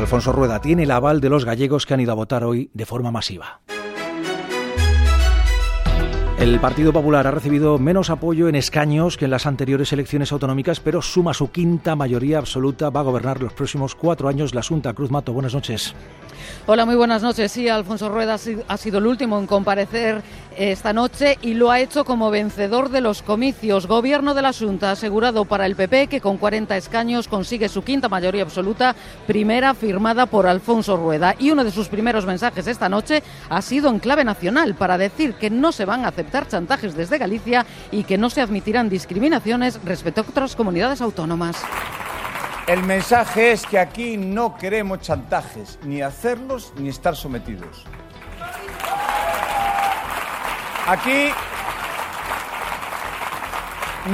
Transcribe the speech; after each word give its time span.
Alfonso 0.00 0.32
Rueda 0.32 0.62
tiene 0.62 0.84
el 0.84 0.92
aval 0.92 1.20
de 1.20 1.28
los 1.28 1.44
gallegos 1.44 1.84
que 1.84 1.92
han 1.92 2.00
ido 2.00 2.12
a 2.12 2.14
votar 2.14 2.42
hoy 2.42 2.70
de 2.72 2.86
forma 2.86 3.10
masiva. 3.10 3.60
El 6.38 6.58
Partido 6.58 6.90
Popular 6.90 7.26
ha 7.26 7.30
recibido 7.30 7.78
menos 7.78 8.08
apoyo 8.08 8.48
en 8.48 8.54
escaños 8.54 9.18
que 9.18 9.26
en 9.26 9.30
las 9.30 9.44
anteriores 9.44 9.92
elecciones 9.92 10.32
autonómicas, 10.32 10.80
pero 10.80 11.02
suma 11.02 11.34
su 11.34 11.50
quinta 11.50 11.96
mayoría 11.96 12.38
absoluta. 12.38 12.88
Va 12.88 13.00
a 13.00 13.02
gobernar 13.02 13.42
los 13.42 13.52
próximos 13.52 13.94
cuatro 13.94 14.26
años 14.26 14.54
la 14.54 14.62
Junta. 14.62 14.94
Cruz 14.94 15.10
Mato, 15.10 15.34
buenas 15.34 15.52
noches. 15.52 15.94
Hola, 16.66 16.86
muy 16.86 16.94
buenas 16.94 17.22
noches. 17.22 17.52
Sí, 17.52 17.68
Alfonso 17.68 18.08
Rueda 18.08 18.36
ha 18.68 18.76
sido 18.78 18.98
el 18.98 19.06
último 19.06 19.38
en 19.38 19.46
comparecer 19.46 20.22
esta 20.56 20.92
noche 20.92 21.38
y 21.42 21.54
lo 21.54 21.70
ha 21.70 21.80
hecho 21.80 22.04
como 22.04 22.30
vencedor 22.30 22.90
de 22.90 23.00
los 23.00 23.22
comicios. 23.22 23.86
Gobierno 23.86 24.34
de 24.34 24.42
la 24.42 24.52
Junta 24.52 24.90
asegurado 24.90 25.44
para 25.44 25.66
el 25.66 25.76
PP 25.76 26.08
que 26.08 26.20
con 26.20 26.38
40 26.38 26.76
escaños 26.76 27.28
consigue 27.28 27.68
su 27.68 27.82
quinta 27.82 28.08
mayoría 28.08 28.42
absoluta, 28.42 28.94
primera 29.26 29.74
firmada 29.74 30.26
por 30.26 30.46
Alfonso 30.46 30.96
Rueda. 30.96 31.34
Y 31.38 31.50
uno 31.50 31.64
de 31.64 31.70
sus 31.70 31.88
primeros 31.88 32.26
mensajes 32.26 32.66
esta 32.66 32.88
noche 32.88 33.22
ha 33.48 33.62
sido 33.62 33.90
en 33.90 33.98
clave 33.98 34.24
nacional 34.24 34.74
para 34.74 34.98
decir 34.98 35.34
que 35.34 35.50
no 35.50 35.72
se 35.72 35.84
van 35.84 36.04
a 36.04 36.08
aceptar 36.08 36.48
chantajes 36.48 36.94
desde 36.94 37.18
Galicia 37.18 37.66
y 37.90 38.04
que 38.04 38.18
no 38.18 38.30
se 38.30 38.40
admitirán 38.40 38.88
discriminaciones 38.88 39.80
respecto 39.84 40.20
a 40.20 40.24
otras 40.24 40.56
comunidades 40.56 41.00
autónomas. 41.00 41.56
El 42.66 42.84
mensaje 42.84 43.50
es 43.50 43.66
que 43.66 43.78
aquí 43.78 44.16
no 44.16 44.56
queremos 44.56 45.00
chantajes, 45.00 45.78
ni 45.82 46.02
hacerlos 46.02 46.72
ni 46.76 46.88
estar 46.88 47.16
sometidos. 47.16 47.84
Aquí 50.86 51.28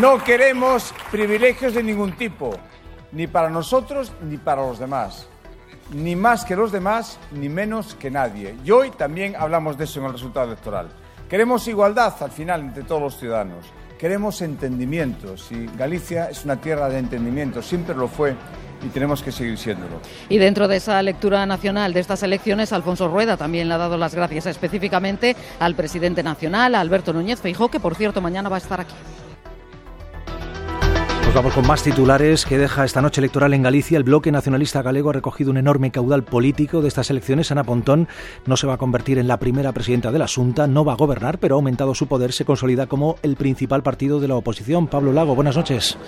no 0.01 0.23
queremos 0.23 0.93
privilegios 1.11 1.75
de 1.75 1.83
ningún 1.83 2.13
tipo, 2.13 2.55
ni 3.13 3.27
para 3.27 3.49
nosotros 3.49 4.13
ni 4.23 4.37
para 4.37 4.63
los 4.63 4.79
demás. 4.79 5.29
Ni 5.93 6.17
más 6.17 6.45
que 6.45 6.57
los 6.57 6.73
demás, 6.73 7.19
ni 7.31 7.49
menos 7.49 7.95
que 7.95 8.11
nadie. 8.11 8.57
Y 8.65 8.71
hoy 8.73 8.91
también 8.91 9.37
hablamos 9.37 9.79
de 9.79 9.85
eso 9.85 10.01
en 10.01 10.07
el 10.07 10.13
resultado 10.13 10.47
electoral. 10.47 10.89
Queremos 11.29 11.67
igualdad 11.69 12.15
al 12.21 12.33
final 12.33 12.61
entre 12.61 12.83
todos 12.83 13.01
los 13.01 13.19
ciudadanos. 13.19 13.67
Queremos 13.99 14.43
entendimientos 14.43 15.51
y 15.53 15.67
Galicia 15.77 16.29
es 16.29 16.45
una 16.45 16.61
tierra 16.61 16.89
de 16.89 16.99
entendimiento, 16.99 17.63
siempre 17.63 17.95
lo 17.95 18.09
fue 18.09 18.37
y 18.85 18.89
tenemos 18.89 19.23
que 19.23 19.33
seguir 19.33 19.59
siéndolo. 19.59 20.01
Y 20.29 20.39
dentro 20.39 20.69
de 20.69 20.77
esa 20.77 21.03
lectura 21.03 21.47
nacional 21.47 21.93
de 21.93 22.01
estas 22.01 22.23
elecciones, 22.23 22.73
Alfonso 22.73 23.09
Rueda 23.09 23.37
también 23.37 23.69
le 23.69 23.75
ha 23.75 23.79
dado 23.79 23.97
las 23.97 24.15
gracias 24.15 24.47
específicamente 24.47 25.37
al 25.61 25.75
presidente 25.75 26.23
nacional, 26.23 26.75
Alberto 26.75 27.13
Núñez 27.13 27.41
Feijó, 27.41 27.69
que 27.69 27.81
por 27.81 27.95
cierto 27.95 28.21
mañana 28.21 28.49
va 28.49 28.57
a 28.57 28.61
estar 28.61 28.81
aquí 28.81 28.95
vamos 31.37 31.53
con 31.53 31.67
más 31.67 31.83
titulares 31.83 32.47
que 32.47 32.57
deja 32.57 32.87
esta 32.87 33.03
noche 33.03 33.21
electoral 33.21 33.53
en 33.53 33.63
Galicia. 33.63 33.99
El 33.99 34.05
bloque 34.05 34.33
nacionalista 34.33 34.81
galego 34.81 35.11
ha 35.11 35.13
recogido 35.13 35.51
un 35.51 35.59
enorme 35.59 35.91
caudal 35.91 36.25
político 36.25 36.81
de 36.81 36.89
estas 36.89 37.11
elecciones. 37.11 37.53
Ana 37.53 37.63
Pontón 37.63 38.09
no 38.47 38.57
se 38.57 38.67
va 38.67 38.75
a 38.75 38.79
convertir 38.79 39.19
en 39.19 39.29
la 39.29 39.39
primera 39.39 39.73
presidenta 39.73 40.11
de 40.11 40.19
la 40.19 40.29
Junta, 40.29 40.67
no 40.67 40.83
va 40.83 40.95
a 40.95 40.97
gobernar, 40.97 41.39
pero 41.39 41.55
ha 41.55 41.59
aumentado 41.59 41.95
su 41.95 42.07
poder, 42.07 42.33
se 42.33 42.47
consolida 42.47 42.87
como 42.87 43.17
el 43.23 43.37
principal 43.37 43.83
partido 43.83 44.19
de 44.19 44.29
la 44.29 44.37
oposición. 44.37 44.87
Pablo 44.87 45.13
Lago, 45.13 45.35
buenas 45.35 45.57
noches. 45.57 45.99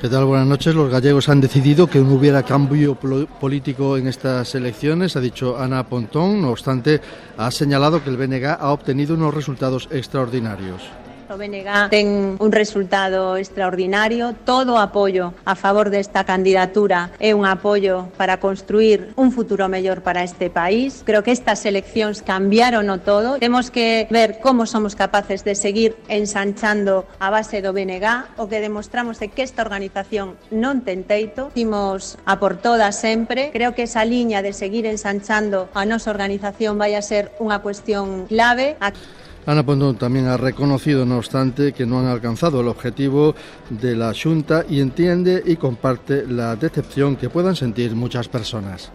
¿Qué 0.00 0.08
tal? 0.08 0.24
Buenas 0.24 0.46
noches. 0.46 0.72
Los 0.72 0.88
gallegos 0.88 1.28
han 1.28 1.40
decidido 1.40 1.88
que 1.88 1.98
no 1.98 2.14
hubiera 2.14 2.44
cambio 2.44 2.94
político 2.94 3.96
en 3.96 4.06
estas 4.06 4.54
elecciones, 4.54 5.16
ha 5.16 5.20
dicho 5.20 5.58
Ana 5.58 5.88
Pontón. 5.88 6.42
No 6.42 6.50
obstante, 6.50 7.00
ha 7.36 7.50
señalado 7.50 8.04
que 8.04 8.10
el 8.10 8.16
BNG 8.16 8.56
ha 8.60 8.70
obtenido 8.70 9.16
unos 9.16 9.34
resultados 9.34 9.88
extraordinarios. 9.90 10.80
O 11.28 11.34
BNG 11.34 11.90
ten 11.90 12.38
un 12.38 12.50
resultado 12.54 13.34
extraordinario, 13.34 14.34
todo 14.46 14.78
o 14.78 14.82
apoio 14.82 15.34
a 15.42 15.58
favor 15.58 15.90
desta 15.90 16.22
candidatura 16.22 17.10
é 17.18 17.34
un 17.34 17.42
apoio 17.42 18.14
para 18.14 18.38
construir 18.38 19.10
un 19.18 19.34
futuro 19.34 19.66
mellor 19.66 20.06
para 20.06 20.22
este 20.22 20.54
país. 20.54 21.02
Creo 21.02 21.26
que 21.26 21.34
estas 21.34 21.66
eleccións 21.66 22.22
cambiaron 22.22 22.86
o 22.94 23.02
todo. 23.02 23.42
Temos 23.42 23.74
que 23.74 24.06
ver 24.06 24.38
como 24.38 24.70
somos 24.70 24.94
capaces 24.94 25.42
de 25.42 25.58
seguir 25.58 25.98
ensanchando 26.06 27.10
a 27.18 27.34
base 27.34 27.58
do 27.58 27.74
BNG, 27.74 28.38
o 28.38 28.46
que 28.46 28.62
demostramos 28.62 29.18
é 29.18 29.26
que 29.26 29.42
esta 29.42 29.66
organización 29.66 30.38
non 30.54 30.86
ten 30.86 31.02
teito. 31.02 31.50
Dimos 31.58 32.22
a 32.22 32.38
por 32.38 32.62
todas 32.62 32.94
sempre. 32.94 33.50
Creo 33.50 33.74
que 33.74 33.90
esa 33.90 34.06
liña 34.06 34.46
de 34.46 34.54
seguir 34.54 34.86
ensanchando 34.86 35.66
a 35.74 35.82
nosa 35.82 36.14
organización 36.14 36.78
vai 36.78 36.94
a 36.94 37.02
ser 37.02 37.34
unha 37.42 37.58
cuestión 37.58 38.30
clave. 38.30 38.78
Aquí. 38.78 39.02
Ana 39.46 39.64
Pontón 39.64 39.96
también 39.96 40.26
ha 40.26 40.36
reconocido, 40.36 41.06
no 41.06 41.18
obstante, 41.18 41.72
que 41.72 41.86
no 41.86 42.00
han 42.00 42.06
alcanzado 42.06 42.60
el 42.60 42.68
objetivo 42.68 43.36
de 43.70 43.94
la 43.94 44.12
Junta 44.12 44.64
y 44.68 44.80
entiende 44.80 45.40
y 45.46 45.54
comparte 45.54 46.26
la 46.26 46.56
decepción 46.56 47.14
que 47.14 47.30
puedan 47.30 47.54
sentir 47.54 47.94
muchas 47.94 48.28
personas. 48.28 48.90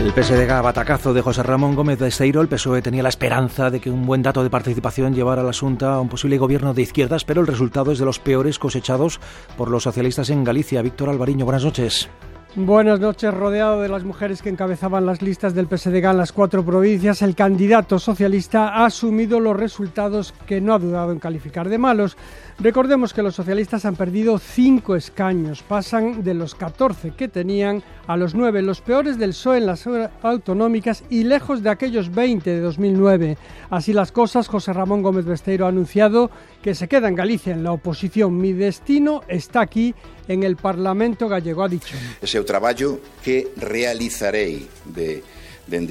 El 0.00 0.12
PSDG 0.12 0.50
a 0.50 0.62
batacazo 0.62 1.12
de 1.12 1.20
José 1.20 1.42
Ramón 1.42 1.74
Gómez 1.74 1.98
de 1.98 2.08
Esteiro, 2.08 2.40
el 2.40 2.48
PSOE 2.48 2.80
tenía 2.80 3.02
la 3.02 3.10
esperanza 3.10 3.68
de 3.68 3.80
que 3.80 3.90
un 3.90 4.06
buen 4.06 4.22
dato 4.22 4.42
de 4.42 4.48
participación 4.48 5.14
llevara 5.14 5.42
la 5.42 5.52
Junta 5.52 5.92
a 5.92 6.00
un 6.00 6.08
posible 6.08 6.38
gobierno 6.38 6.72
de 6.72 6.80
izquierdas, 6.80 7.24
pero 7.24 7.42
el 7.42 7.46
resultado 7.46 7.92
es 7.92 7.98
de 7.98 8.06
los 8.06 8.18
peores 8.18 8.58
cosechados 8.58 9.20
por 9.58 9.70
los 9.70 9.82
socialistas 9.82 10.30
en 10.30 10.42
Galicia. 10.42 10.80
Víctor 10.80 11.10
Alvariño, 11.10 11.44
buenas 11.44 11.64
noches. 11.64 12.08
Buenas 12.56 12.98
noches. 12.98 13.32
Rodeado 13.32 13.80
de 13.80 13.88
las 13.88 14.02
mujeres 14.02 14.42
que 14.42 14.48
encabezaban 14.48 15.06
las 15.06 15.22
listas 15.22 15.54
del 15.54 15.68
PSDG 15.68 16.04
en 16.04 16.16
las 16.16 16.32
cuatro 16.32 16.64
provincias, 16.64 17.22
el 17.22 17.36
candidato 17.36 18.00
socialista 18.00 18.70
ha 18.70 18.86
asumido 18.86 19.38
los 19.38 19.56
resultados 19.56 20.34
que 20.48 20.60
no 20.60 20.74
ha 20.74 20.80
dudado 20.80 21.12
en 21.12 21.20
calificar 21.20 21.68
de 21.68 21.78
malos. 21.78 22.16
Recordemos 22.62 23.14
que 23.14 23.22
los 23.22 23.34
socialistas 23.34 23.86
han 23.86 23.96
perdido 23.96 24.38
cinco 24.38 24.94
escaños, 24.94 25.62
pasan 25.62 26.22
de 26.22 26.34
los 26.34 26.54
14 26.54 27.12
que 27.12 27.26
tenían 27.26 27.82
a 28.06 28.18
los 28.18 28.34
nueve, 28.34 28.60
los 28.60 28.82
peores 28.82 29.18
del 29.18 29.30
PSOE 29.30 29.58
en 29.58 29.66
las 29.66 29.88
autonómicas 30.22 31.02
y 31.08 31.24
lejos 31.24 31.62
de 31.62 31.70
aquellos 31.70 32.14
20 32.14 32.50
de 32.50 32.60
2009. 32.60 33.38
Así 33.70 33.94
las 33.94 34.12
cosas, 34.12 34.46
José 34.46 34.74
Ramón 34.74 35.00
Gómez 35.00 35.24
Besteiro 35.24 35.64
ha 35.64 35.70
anunciado 35.70 36.30
que 36.60 36.74
se 36.74 36.86
queda 36.86 37.08
en 37.08 37.14
Galicia 37.14 37.54
en 37.54 37.64
la 37.64 37.72
oposición. 37.72 38.36
Mi 38.36 38.52
destino 38.52 39.22
está 39.26 39.62
aquí 39.62 39.94
en 40.28 40.42
el 40.42 40.56
Parlamento 40.56 41.30
gallego, 41.30 41.62
ha 41.62 41.68
dicho. 41.68 41.96
Ese 42.20 42.36
é 42.36 42.40
o 42.42 42.44
traballo 42.44 43.00
que 43.24 43.56
realizarei 43.56 44.68
de, 44.84 45.24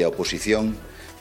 oposición 0.06 0.78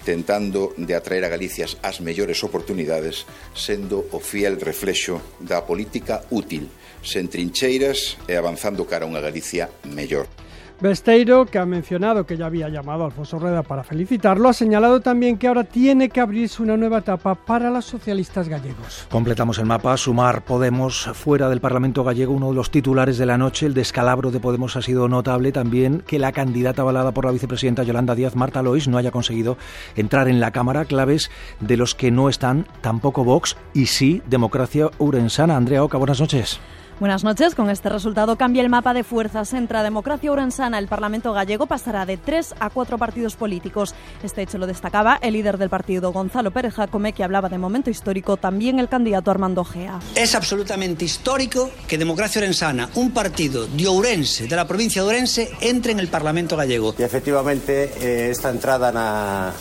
tentando 0.08 0.72
de 0.80 0.96
atraer 0.96 1.28
a 1.28 1.28
Galicia 1.28 1.68
as 1.84 2.00
mellores 2.00 2.40
oportunidades, 2.40 3.28
sendo 3.52 4.08
o 4.08 4.16
fiel 4.16 4.56
reflexo 4.56 5.20
da 5.36 5.60
política 5.60 6.24
útil, 6.32 6.64
sen 7.04 7.28
trincheiras 7.28 8.16
e 8.24 8.32
avanzando 8.32 8.88
cara 8.88 9.04
a 9.04 9.10
unha 9.12 9.20
Galicia 9.20 9.68
mellor. 9.84 10.47
Besteiro, 10.80 11.44
que 11.44 11.58
ha 11.58 11.66
mencionado 11.66 12.24
que 12.24 12.36
ya 12.36 12.46
había 12.46 12.68
llamado 12.68 13.02
a 13.02 13.06
Alfonso 13.06 13.40
Rueda 13.40 13.64
para 13.64 13.82
felicitarlo, 13.82 14.48
ha 14.48 14.52
señalado 14.52 15.00
también 15.00 15.36
que 15.36 15.48
ahora 15.48 15.64
tiene 15.64 16.08
que 16.08 16.20
abrirse 16.20 16.62
una 16.62 16.76
nueva 16.76 16.98
etapa 16.98 17.34
para 17.34 17.68
los 17.68 17.84
socialistas 17.84 18.48
gallegos. 18.48 19.08
Completamos 19.10 19.58
el 19.58 19.66
mapa. 19.66 19.96
Sumar 19.96 20.44
Podemos 20.44 21.10
fuera 21.14 21.48
del 21.48 21.60
Parlamento 21.60 22.04
gallego, 22.04 22.32
uno 22.32 22.50
de 22.50 22.54
los 22.54 22.70
titulares 22.70 23.18
de 23.18 23.26
la 23.26 23.36
noche. 23.36 23.66
El 23.66 23.74
descalabro 23.74 24.30
de 24.30 24.38
Podemos 24.38 24.76
ha 24.76 24.82
sido 24.82 25.08
notable 25.08 25.50
también 25.50 26.04
que 26.06 26.20
la 26.20 26.30
candidata 26.30 26.82
avalada 26.82 27.12
por 27.12 27.24
la 27.24 27.32
vicepresidenta 27.32 27.82
Yolanda 27.82 28.14
Díaz, 28.14 28.36
Marta 28.36 28.62
Lois, 28.62 28.86
no 28.86 28.98
haya 28.98 29.10
conseguido 29.10 29.58
entrar 29.96 30.28
en 30.28 30.38
la 30.38 30.52
Cámara. 30.52 30.84
Claves 30.84 31.28
de 31.58 31.76
los 31.76 31.96
que 31.96 32.12
no 32.12 32.28
están 32.28 32.66
tampoco 32.82 33.24
Vox 33.24 33.56
y 33.74 33.86
sí 33.86 34.22
Democracia 34.28 34.90
Urensana. 34.98 35.56
Andrea 35.56 35.82
Oca, 35.82 35.98
buenas 35.98 36.20
noches. 36.20 36.60
Buenas 37.00 37.22
noches. 37.22 37.54
Con 37.54 37.70
este 37.70 37.88
resultado 37.88 38.34
cambia 38.34 38.60
el 38.60 38.70
mapa 38.70 38.92
de 38.92 39.04
fuerzas. 39.04 39.52
Entra 39.52 39.84
Democracia 39.84 40.32
Urensana. 40.32 40.80
El 40.80 40.88
Parlamento 40.88 41.32
gallego 41.32 41.66
pasará 41.66 42.04
de 42.06 42.16
tres 42.16 42.56
a 42.58 42.70
cuatro 42.70 42.98
partidos 42.98 43.36
políticos. 43.36 43.94
Este 44.24 44.42
hecho 44.42 44.58
lo 44.58 44.66
destacaba 44.66 45.16
el 45.22 45.34
líder 45.34 45.58
del 45.58 45.68
partido, 45.68 46.10
Gonzalo 46.10 46.50
Pérez 46.50 46.74
Jacome, 46.74 47.12
que 47.12 47.22
hablaba 47.22 47.48
de 47.48 47.56
momento 47.56 47.88
histórico, 47.88 48.36
también 48.36 48.80
el 48.80 48.88
candidato 48.88 49.30
Armando 49.30 49.64
Gea. 49.64 50.00
Es 50.16 50.34
absolutamente 50.34 51.04
histórico 51.04 51.70
que 51.86 51.98
Democracia 51.98 52.40
Urensana, 52.40 52.88
un 52.96 53.12
partido 53.12 53.68
de 53.68 53.86
Ourense, 53.86 54.48
de 54.48 54.56
la 54.56 54.66
provincia 54.66 55.00
de 55.00 55.06
Ourense, 55.06 55.52
entre 55.60 55.92
en 55.92 56.00
el 56.00 56.08
Parlamento 56.08 56.56
gallego. 56.56 56.96
Y 56.98 57.04
efectivamente, 57.04 57.92
eh, 58.00 58.30
esta 58.32 58.50
entrada 58.50 58.90
na 58.90 59.52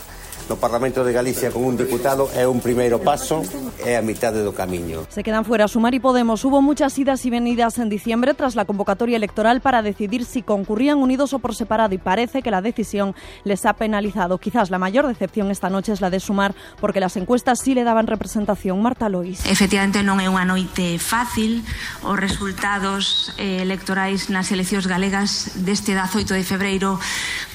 no 0.49 0.55
Parlamento 0.55 1.03
de 1.03 1.11
Galicia 1.11 1.51
con 1.51 1.63
un 1.63 1.75
diputado 1.75 2.29
é 2.33 2.47
un 2.47 2.63
primeiro 2.63 2.99
paso 3.03 3.43
e 3.83 3.95
a 3.95 4.01
mitade 4.01 4.39
do 4.43 4.55
camiño. 4.55 5.03
Se 5.11 5.23
quedan 5.23 5.43
fuera 5.43 5.67
Sumar 5.67 5.93
y 5.93 5.99
Podemos. 5.99 6.45
Hubo 6.45 6.61
muchas 6.61 6.97
idas 6.97 7.25
y 7.25 7.29
venidas 7.29 7.77
en 7.79 7.89
diciembre 7.89 8.33
tras 8.33 8.55
la 8.55 8.65
convocatoria 8.65 9.17
electoral 9.17 9.59
para 9.59 9.81
decidir 9.81 10.23
si 10.23 10.41
concurrían 10.41 10.99
unidos 10.99 11.33
o 11.33 11.39
por 11.39 11.55
separado 11.55 11.93
y 11.93 11.97
parece 11.97 12.41
que 12.41 12.51
la 12.51 12.61
decisión 12.61 13.15
les 13.43 13.65
ha 13.65 13.73
penalizado. 13.73 14.37
Quizás 14.37 14.69
la 14.69 14.79
mayor 14.79 15.07
decepción 15.07 15.51
esta 15.51 15.69
noche 15.69 15.91
es 15.91 16.01
la 16.01 16.09
de 16.09 16.19
Sumar 16.19 16.55
porque 16.79 16.99
las 16.99 17.17
encuestas 17.17 17.59
sí 17.59 17.73
le 17.73 17.83
daban 17.83 18.07
representación. 18.07 18.81
Marta 18.81 19.09
Lois. 19.09 19.45
Efectivamente 19.45 20.03
non 20.03 20.23
é 20.23 20.31
unha 20.31 20.47
noite 20.47 20.95
fácil. 21.01 21.65
Os 22.07 22.15
resultados 22.15 23.35
eh, 23.35 23.59
electorais 23.65 24.31
nas 24.31 24.47
eleccións 24.55 24.87
galegas 24.87 25.59
deste 25.59 25.91
18 25.91 26.31
de 26.31 26.43
febreiro 26.47 26.99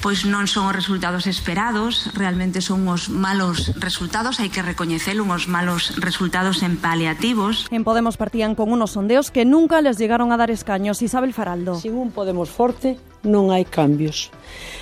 pois 0.03 0.27
non 0.27 0.45
son 0.51 0.67
os 0.67 0.75
resultados 0.75 1.25
esperados. 1.25 2.11
Realmente 2.13 2.59
son 2.59 2.82
unhos 2.83 3.07
malos 3.07 3.71
resultados, 3.79 4.43
hai 4.43 4.51
que 4.51 4.59
recoñecer 4.59 5.15
unhos 5.23 5.47
malos 5.47 5.95
resultados 6.03 6.59
en 6.67 6.75
paliativos. 6.75 7.71
En 7.71 7.87
Podemos 7.87 8.19
partían 8.19 8.59
con 8.59 8.75
unos 8.75 8.99
sondeos 8.99 9.31
que 9.31 9.47
nunca 9.47 9.79
les 9.79 9.95
llegaron 9.95 10.35
a 10.35 10.37
dar 10.37 10.51
escaños. 10.51 10.99
Isabel 10.99 11.31
Faraldo. 11.31 11.79
Sin 11.79 11.95
un 11.95 12.11
Podemos 12.11 12.51
forte 12.51 12.99
non 13.23 13.55
hai 13.55 13.63
cambios. 13.63 14.35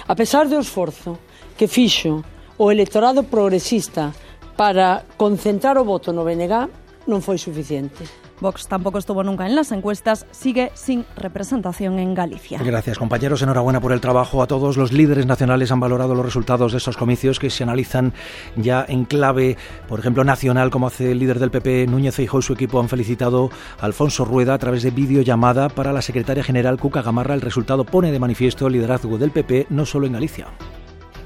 A 0.10 0.18
pesar 0.18 0.50
do 0.50 0.58
esforzo 0.58 1.22
que 1.54 1.70
fixo 1.70 2.26
o 2.58 2.74
electorado 2.74 3.22
progresista 3.22 4.18
para 4.58 5.06
concentrar 5.14 5.78
o 5.78 5.86
voto 5.86 6.10
no 6.10 6.26
BNG, 6.26 6.81
non 7.08 7.22
foi 7.22 7.38
suficiente. 7.38 8.06
Vox 8.42 8.68
tampoco 8.68 8.98
estuvo 8.98 9.24
nunca 9.24 9.46
en 9.46 9.56
las 9.56 9.72
encuestas, 9.72 10.26
sigue 10.32 10.72
sin 10.74 11.06
representación 11.16 12.00
en 12.00 12.16
Galicia. 12.16 12.60
Gracias, 12.64 12.98
compañeros. 12.98 13.42
Enhorabuena 13.44 13.80
por 13.80 13.92
el 13.94 14.02
trabajo. 14.02 14.42
A 14.42 14.48
todos 14.48 14.78
los 14.78 14.92
líderes 14.92 15.28
nacionales 15.28 15.72
han 15.72 15.80
valorado 15.80 16.16
los 16.16 16.26
resultados 16.26 16.72
de 16.72 16.80
estos 16.80 16.98
comicios 16.98 17.38
que 17.38 17.52
se 17.52 17.64
analizan 17.64 18.14
ya 18.56 18.84
en 18.88 19.06
clave, 19.06 19.58
por 19.88 20.00
ejemplo, 20.00 20.24
nacional, 20.24 20.72
como 20.72 20.88
hace 20.88 21.12
el 21.12 21.20
líder 21.20 21.38
del 21.38 21.52
PP, 21.52 21.86
Núñez 21.88 22.16
Feijóo 22.16 22.40
y 22.40 22.44
su 22.44 22.54
equipo 22.54 22.80
han 22.80 22.90
felicitado 22.90 23.52
a 23.80 23.86
Alfonso 23.86 24.26
Rueda 24.26 24.56
a 24.56 24.60
través 24.60 24.82
de 24.82 24.90
videollamada 24.90 25.70
para 25.70 25.94
la 25.94 26.02
secretaria 26.02 26.44
general 26.44 26.80
Cuca 26.80 27.04
Gamarra. 27.04 27.36
El 27.36 27.42
resultado 27.42 27.86
pone 27.86 28.12
de 28.12 28.20
manifiesto 28.20 28.66
el 28.66 28.74
liderazgo 28.74 29.20
del 29.20 29.32
PP 29.32 29.68
no 29.70 29.86
solo 29.86 30.08
en 30.08 30.14
Galicia 30.14 30.48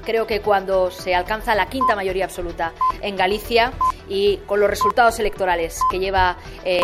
creo 0.06 0.26
que 0.26 0.40
cuando 0.40 0.90
se 0.90 1.14
alcanza 1.14 1.54
la 1.54 1.68
quinta 1.68 1.94
mayoría 1.94 2.24
absoluta 2.24 2.72
en 3.02 3.16
Galicia 3.16 3.72
y 4.08 4.38
con 4.46 4.60
los 4.60 4.70
resultados 4.70 5.18
electorales 5.18 5.78
que 5.90 5.98
lleva 5.98 6.38
eh, 6.64 6.80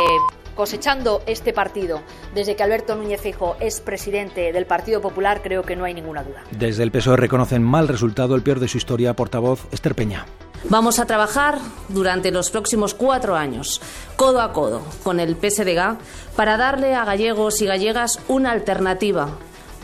cosechando 0.54 1.22
este 1.26 1.54
partido 1.54 2.02
desde 2.34 2.56
que 2.56 2.62
Alberto 2.62 2.94
Núñez 2.96 3.20
Fijo 3.20 3.56
es 3.60 3.80
presidente 3.80 4.52
del 4.52 4.66
Partido 4.66 5.00
Popular, 5.00 5.40
creo 5.42 5.62
que 5.62 5.76
no 5.76 5.84
hay 5.84 5.94
ninguna 5.94 6.22
duda. 6.22 6.42
Desde 6.50 6.82
el 6.82 6.90
PSOE 6.90 7.16
reconocen 7.16 7.62
mal 7.62 7.88
resultado, 7.88 8.34
el 8.34 8.42
peor 8.42 8.60
de 8.60 8.68
su 8.68 8.76
historia, 8.76 9.14
portavoz 9.14 9.66
Esther 9.72 9.94
Peña. 9.94 10.26
Vamos 10.68 10.98
a 10.98 11.06
trabajar 11.06 11.58
durante 11.88 12.30
los 12.30 12.50
próximos 12.50 12.94
cuatro 12.94 13.36
años, 13.36 13.80
codo 14.16 14.40
a 14.40 14.52
codo, 14.52 14.82
con 15.02 15.18
el 15.18 15.36
PSDG, 15.36 15.96
para 16.36 16.56
darle 16.56 16.94
a 16.94 17.04
gallegos 17.04 17.60
y 17.62 17.66
gallegas 17.66 18.20
una 18.28 18.52
alternativa, 18.52 19.30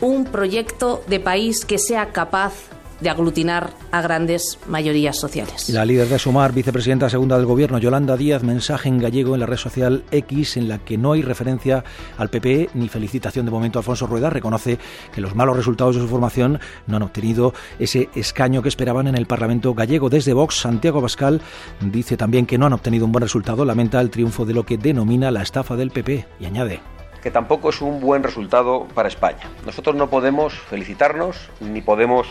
un 0.01 0.25
proyecto 0.25 1.03
de 1.07 1.19
país 1.19 1.65
que 1.65 1.79
sea 1.79 2.11
capaz 2.11 2.53
de 3.01 3.09
aglutinar 3.09 3.71
a 3.91 4.01
grandes 4.01 4.59
mayorías 4.67 5.17
sociales. 5.17 5.69
La 5.69 5.85
líder 5.85 6.07
de 6.07 6.19
Sumar, 6.19 6.53
vicepresidenta 6.53 7.09
segunda 7.09 7.37
del 7.37 7.45
Gobierno, 7.45 7.77
Yolanda 7.77 8.17
Díaz, 8.17 8.43
mensaje 8.43 8.89
en 8.89 8.97
gallego 8.97 9.33
en 9.33 9.41
la 9.41 9.45
red 9.45 9.57
social 9.57 10.03
X 10.11 10.57
en 10.57 10.67
la 10.67 10.79
que 10.79 10.97
no 10.97 11.13
hay 11.13 11.21
referencia 11.21 11.83
al 12.17 12.29
PP 12.29 12.69
ni 12.73 12.89
felicitación 12.89 13.45
de 13.45 13.51
momento 13.51 13.79
a 13.79 13.81
Alfonso 13.81 14.07
Rueda. 14.07 14.29
Reconoce 14.29 14.77
que 15.13 15.21
los 15.21 15.35
malos 15.35 15.55
resultados 15.55 15.95
de 15.95 16.01
su 16.01 16.07
formación 16.07 16.59
no 16.87 16.97
han 16.97 17.03
obtenido 17.03 17.53
ese 17.79 18.09
escaño 18.15 18.61
que 18.61 18.69
esperaban 18.69 19.07
en 19.07 19.15
el 19.15 19.25
Parlamento 19.25 19.73
gallego. 19.73 20.09
Desde 20.09 20.33
Vox, 20.33 20.55
Santiago 20.55 21.01
Pascal 21.01 21.41
dice 21.81 22.17
también 22.17 22.45
que 22.45 22.57
no 22.57 22.65
han 22.65 22.73
obtenido 22.73 23.05
un 23.05 23.11
buen 23.11 23.23
resultado. 23.23 23.65
Lamenta 23.65 24.01
el 24.01 24.09
triunfo 24.09 24.45
de 24.45 24.53
lo 24.53 24.65
que 24.65 24.77
denomina 24.77 25.31
la 25.31 25.41
estafa 25.41 25.75
del 25.75 25.91
PP 25.91 26.25
y 26.39 26.45
añade 26.45 26.81
que 27.21 27.31
tampoco 27.31 27.69
es 27.69 27.81
un 27.81 27.99
buen 27.99 28.23
resultado 28.23 28.87
para 28.93 29.09
España. 29.09 29.49
Nosotros 29.65 29.95
no 29.95 30.09
podemos 30.09 30.53
felicitarnos 30.53 31.49
ni 31.59 31.81
podemos 31.81 32.27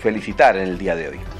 felicitar 0.00 0.56
en 0.56 0.68
el 0.68 0.78
día 0.78 0.96
de 0.96 1.08
hoy. 1.08 1.39